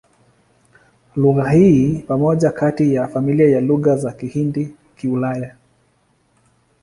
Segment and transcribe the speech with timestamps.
[1.15, 5.55] Lugha hii ni moja kati ya familia ya Lugha za Kihindi-Kiulaya.